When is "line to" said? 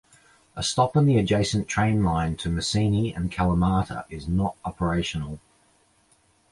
2.03-2.49